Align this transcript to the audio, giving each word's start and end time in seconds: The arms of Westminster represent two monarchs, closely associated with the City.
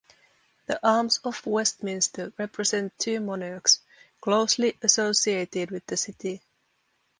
The 0.65 0.79
arms 0.81 1.19
of 1.23 1.45
Westminster 1.45 2.33
represent 2.39 2.97
two 2.97 3.19
monarchs, 3.19 3.81
closely 4.19 4.75
associated 4.81 5.69
with 5.69 5.85
the 5.85 5.95
City. 5.95 6.41